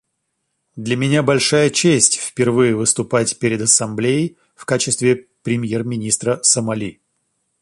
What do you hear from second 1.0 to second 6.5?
большая честь впервые выступать перед Ассамблеей в качестве премьер-министра